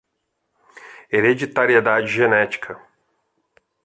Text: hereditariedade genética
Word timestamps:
hereditariedade 1.13 2.07
genética 2.09 2.75